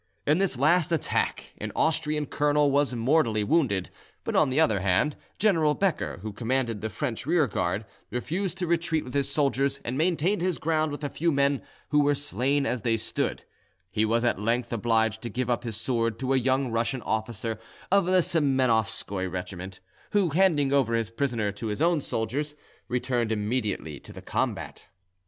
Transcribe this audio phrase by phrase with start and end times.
[0.25, 3.91] In this last attack an Austrian colonel was mortally wounded,
[4.23, 9.03] but, on the other hand, General Beker, who commanded the French rearguard, refused to retreat
[9.03, 12.81] with his soldiers, and maintained his ground with a few men, who were slain as
[12.81, 13.43] they stood;
[13.91, 17.59] he was at length obliged to give up his sword to a young Russian officer
[17.91, 19.81] of the Semenofskoi regiment,
[20.13, 22.55] who, handing over his prisoner to his own soldiers,
[22.87, 24.87] returned immediately to the combat.